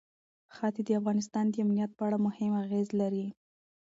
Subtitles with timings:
[0.55, 3.27] ښتې د افغانستان د امنیت په اړه هم اغېز لري.